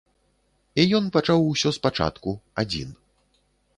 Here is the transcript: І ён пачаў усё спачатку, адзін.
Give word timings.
І 0.83 0.85
ён 1.01 1.11
пачаў 1.19 1.45
усё 1.51 1.69
спачатку, 1.79 2.29
адзін. 2.63 2.89